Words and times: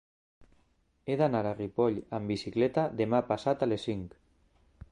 He 1.11 1.17
d'anar 1.19 1.41
a 1.49 1.51
Ripoll 1.59 1.99
amb 2.19 2.33
bicicleta 2.33 2.87
demà 3.03 3.23
passat 3.33 3.67
a 3.67 3.69
les 3.73 3.87
cinc. 3.91 4.17